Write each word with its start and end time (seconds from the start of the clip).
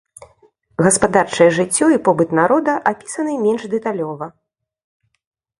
Гаспадарчае 0.85 1.47
жыццё 1.59 1.85
і 1.97 2.01
побыт 2.09 2.33
народа 2.39 2.71
апісаны 2.93 3.37
менш 3.45 3.63
дэталёва. 3.75 4.25